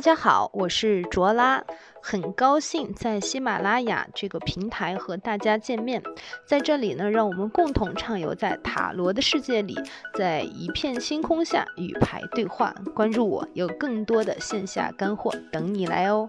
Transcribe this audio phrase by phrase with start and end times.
[0.00, 1.62] 大家好，我是卓拉，
[2.02, 6.02] 很高兴在喜马拉雅这个平台和大家见面。
[6.46, 9.76] 在这里呢，让我们共同畅游在塔罗的世界里，
[10.14, 12.74] 在一片星空下与牌对话。
[12.94, 16.26] 关注我，有更多的线下干货等你来哦。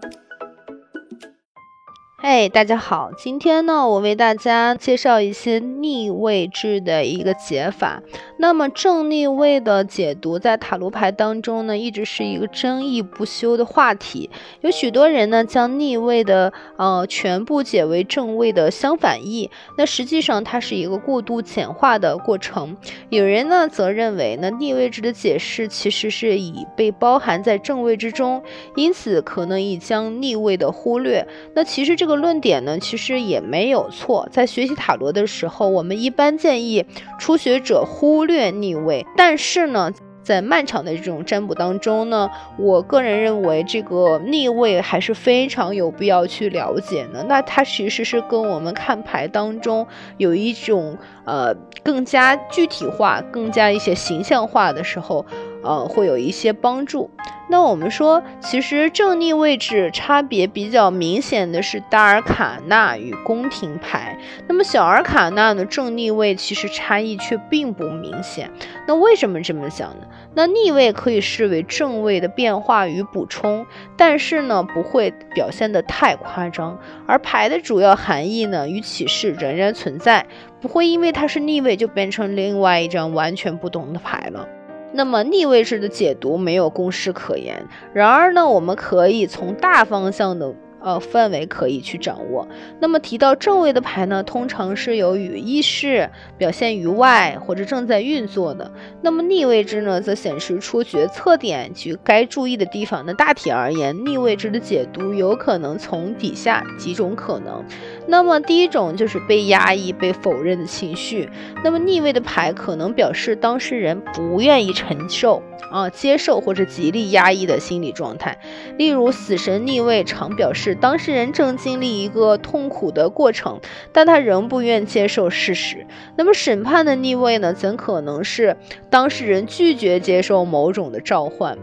[2.24, 8.00] 嘿，大家好，今天呢，我为大家介绍一些逆位置的一个解法。
[8.38, 14.30] 那么正逆位的解读在塔罗牌当中呢，一直是一个争议不休的话题。
[14.60, 22.76] 有许多人呢，将逆位的呃全部解为正位的相反义，那实际上它是一个过度简化的过程。
[23.10, 28.40] 有人呢，则认为呢，逆位置的解释其实是已被包含在正位之中，
[28.76, 31.26] 因此可能已将逆位的忽略。
[31.56, 32.11] 那其实这个。
[32.16, 34.28] 论点呢，其实也没有错。
[34.30, 36.84] 在学习塔罗的时候，我们一般建议
[37.18, 39.06] 初学者忽略逆位。
[39.16, 47.22] 但是呢，在漫长的这种占卜当中呢，我个人认为这个逆位还是非常有必要去了解的。
[47.24, 55.24] 那它其实是跟我们看牌当中有一种呃更加具体化、更加一些形象化的时候。
[55.64, 57.08] 呃，会有一些帮助。
[57.48, 64.18] 那我们说，其实正逆位置差别比较明显的是大尔卡纳与宫廷牌。
[64.48, 68.50] 那么小尔卡纳呢，正逆位其实差异却并不明显。
[68.86, 70.06] 那为什么这么想呢？
[70.34, 73.64] 那逆位可以视为正位的变化与补充，
[73.96, 76.78] 但是呢，不会表现的太夸张。
[77.06, 80.26] 而牌的主要含义呢，与启示仍然存在，
[80.60, 84.48] 不会因为它是逆位就变成另外一张完全不同的牌了。
[84.92, 90.52] 那么逆位置的解读没有公式可言，然而呢，我们可以从大方向的。
[90.82, 92.46] 呃，范围可以去掌握。
[92.80, 98.70] 那么提到正位的牌呢，通常是由于意识表现于外或者正在运作的。
[99.00, 103.04] 那么逆位置呢，则显示出决策点及该注意的地方。
[103.06, 107.64] 那大体而言，逆位置的解读有可能从底下几种可能。
[108.06, 111.28] 那么第一种就是被压抑、被否认的情绪。
[111.62, 118.38] 那么逆位的牌可能表示当事人不愿意承受啊、接受或者极力压抑的心理状态。
[118.76, 120.74] 例如死神逆位常表示。
[120.74, 123.60] 当事人正经历一个痛苦的过程，
[123.92, 125.86] 但他仍不愿接受事实。
[126.16, 127.54] 那么审判的逆位呢？
[127.54, 128.56] 怎可能是
[128.90, 131.56] 当事人拒绝接受某种的召唤？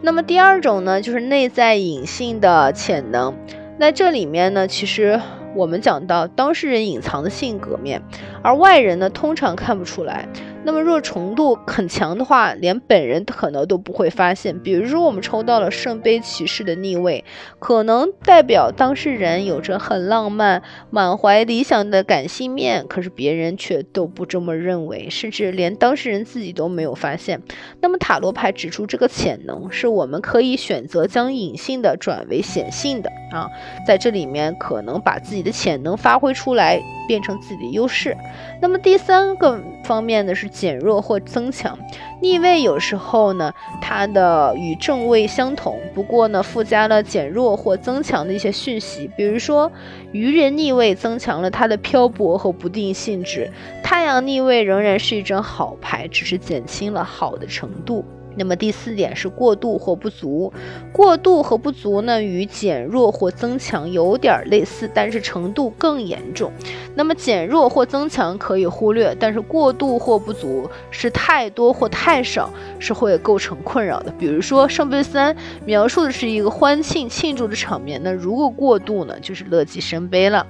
[0.00, 3.36] 那么第二种呢，就是内在隐性的潜能。
[3.78, 5.20] 那这里面呢，其实。
[5.54, 8.02] 我们讲到当事人隐藏的性格面，
[8.42, 10.28] 而外人呢通常看不出来。
[10.64, 14.58] 那么若程度很强的话，连本人可能都不会发现。
[14.60, 17.24] 比如说我们抽到了圣杯骑士的逆位，
[17.58, 27.42] 可能代表当事人有着很浪漫、满怀理想的感性面，可是别人却都不这么认为，甚至连当事人自己都没有发现。
[27.80, 33.50] 那么塔罗牌指出这个潜能，是我们可以选择将隐性的转为显性的啊，
[33.86, 35.42] 在这里面可能把自己。
[35.42, 36.80] 的潜能发挥出来，
[37.12, 38.16] 变成自己的优势。
[38.58, 41.78] 那么第三个方面呢，是减弱或增强。
[42.22, 43.52] 逆位有时候呢，
[43.82, 49.10] 它的与正位相同，不过呢，附加了减弱或增强的一些讯息。
[49.14, 49.70] 比如说，
[50.12, 53.50] 愚人逆位增强了它的漂泊和不定性质。
[53.82, 58.02] 太阳逆位仍然是一张好牌，只是减轻了好的程度。
[58.36, 60.52] 那么第四点是过度或不足，
[60.92, 66.50] 过度和不足呢，与减弱或增强有点类似，但是程度更严重。
[66.94, 74.12] 那么减弱或增强可以忽略，但是过度或不足是太多或太少，是会构成困扰的。
[74.18, 75.34] 比如说圣杯三
[75.64, 80.46] 描述的是一个欢庆庆祝的场面，那如果过度呢，就是乐极生悲了。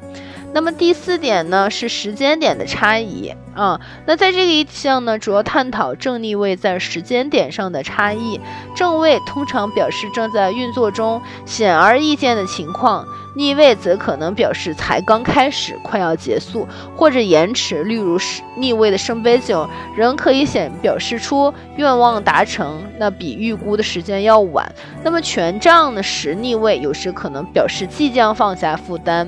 [0.54, 3.80] 那么第四点呢，是时间点的差异啊。
[4.06, 8.38] 那在这个一项呢，主要探讨正逆位在时间点上的差异。
[8.76, 17.82] 正位通常表示正在运作中、显而易见的情况，逆位则可能表示才刚开始、快要结束或者延迟。
[17.84, 24.70] 例如是逆位的圣杯九，仍可以显表示出愿望达成，那比预估的时间要晚。
[25.02, 29.26] 那么权杖的十逆位有时可能表示即将放下负担。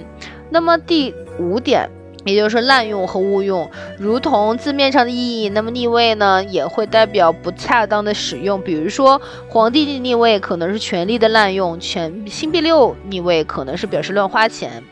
[0.51, 1.89] 那么第五点，
[2.25, 3.69] 也就是说滥用和误用，
[3.99, 8.61] 如同字面上的意义，那么逆位呢也会代表不恰当的使用。
[8.61, 14.83] 比如说皇帝的逆位可能是权力的滥用，权星币六逆位可能是表示乱花钱。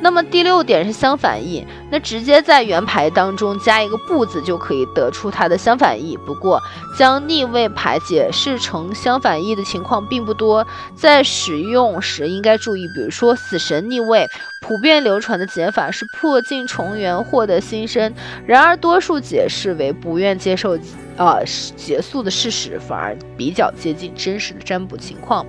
[0.00, 6.16] 那么第六点是相反义，那直接在原牌当中加一个不字就可以得出它的相反义。
[6.26, 6.60] 不过
[6.98, 14.28] 将逆位牌解释成相反义的情况并不多，在使用时应该注意，比如说死神逆位，
[14.60, 18.12] 普遍流传的解法是破镜重圆，获得新生。
[18.46, 20.76] 然而多数解释为不愿接受
[21.16, 21.44] 呃
[21.76, 25.46] 结束的事实，反而比较接近真实的占卜情况。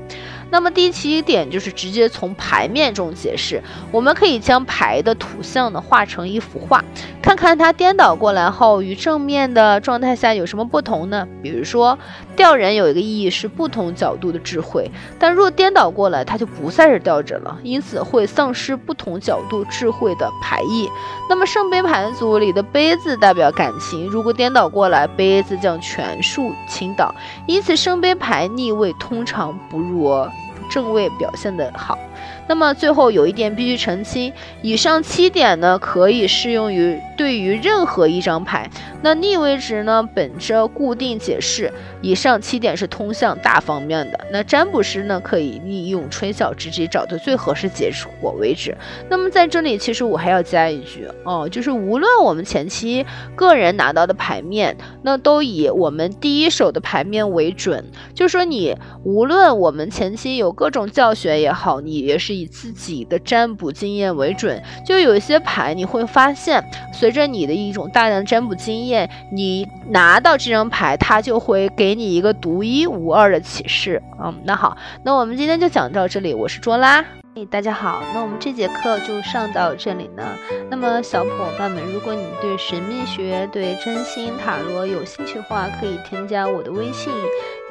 [0.51, 6.83] 那么第七点就是直接从牌面中解释，我们可以将牌的图像呢画成一幅画，
[7.25, 11.27] 看看它颠倒过来后与正面的状态下有什么不同呢？
[11.41, 11.97] 比如说
[12.35, 20.87] 吊人有一个意义是不同角度的智慧，但若颠倒过来，它就不再是吊着了，因此会丧失不同角度智慧的牌意。
[21.27, 27.11] 那么圣杯牌组里的杯子代表感情，如果颠倒过来，杯子将全数倾倒，
[27.47, 30.27] 因此圣杯牌逆位通常不如。
[30.69, 31.97] 正位表现的好，
[32.47, 34.31] 那么最后有一点必须澄清，
[34.61, 38.69] 以上七点呢可以适用于对于任何一张牌。
[39.01, 41.71] 那逆位值呢，本着固定解释，
[42.01, 44.19] 以上七点是通向大方面的。
[44.31, 48.75] 那占卜师呢，可以利用吹小直接找到最合适结果为止。
[49.09, 53.05] 那么在这里，其实我还要加一句哦，就是无论我们前期
[53.35, 57.85] 个人拿到的牌面，那都以我们第一手的牌面为准。
[58.15, 64.61] 就说你无论我们前期有各种教学也好，你也是以自己的占卜经验为准。
[64.85, 69.09] 就有一些牌，你会发现，随着你的一种大量占卜经验。
[69.31, 74.01] 你拿到这张牌，它就会给你一个独一无二的启示。
[74.23, 76.33] 嗯，那好，那我们今天就讲到这里。
[76.33, 77.03] 我是卓拉，
[77.35, 78.01] 嘿，大家好。
[78.13, 80.23] 那我们这节课就上到这里呢。
[80.69, 87.11] 那么小伙伴们，如果你对神秘学、对真心塔罗有兴趣的话，可以添加我的微信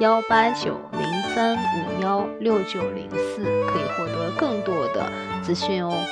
[0.01, 1.01] 幺八九零
[1.33, 5.09] 三五幺六九零四，可以获得更多的
[5.41, 6.03] 资讯哦。